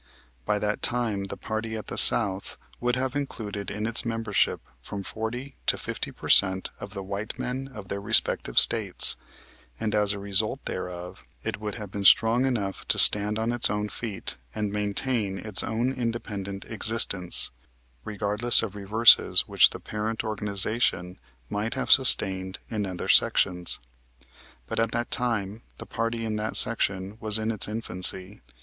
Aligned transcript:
By 0.45 0.57
that 0.57 0.81
time 0.81 1.25
the 1.25 1.37
party 1.37 1.75
at 1.77 1.85
the 1.85 1.95
South 1.95 2.57
would 2.79 2.95
have 2.95 3.15
included 3.15 3.69
in 3.69 3.85
its 3.85 4.03
membership 4.03 4.59
from 4.81 5.03
forty 5.03 5.57
to 5.67 5.77
fifty 5.77 6.11
per 6.11 6.27
cent 6.27 6.71
of 6.79 6.95
the 6.95 7.03
white 7.03 7.37
men 7.37 7.69
of 7.71 7.87
their 7.87 8.01
respective 8.01 8.57
States 8.57 9.15
and 9.79 9.93
as 9.93 10.11
a 10.11 10.17
result 10.17 10.65
thereof 10.65 11.23
it 11.43 11.59
would 11.59 11.75
have 11.75 11.91
been 11.91 12.03
strong 12.03 12.47
enough 12.47 12.87
to 12.87 12.97
stand 12.97 13.37
on 13.37 13.51
its 13.51 13.69
own 13.69 13.89
feet 13.89 14.39
and 14.55 14.71
maintain 14.71 15.37
its 15.37 15.61
own 15.63 15.91
independent 15.93 16.65
existence, 16.65 17.51
regardless 18.03 18.63
of 18.63 18.75
reverses 18.75 19.47
which 19.47 19.69
the 19.69 19.79
parent 19.79 20.23
organization 20.23 21.19
might 21.47 21.75
have 21.75 21.91
sustained 21.91 22.57
in 22.71 22.87
other 22.87 23.07
sections. 23.07 23.77
But 24.65 24.79
at 24.79 24.93
that 24.93 25.11
time 25.11 25.61
the 25.77 25.85
party 25.85 26.25
in 26.25 26.37
that 26.37 26.57
section 26.57 27.17
was 27.21 27.37
in 27.37 27.51
its 27.51 27.67
infancy. 27.67 28.41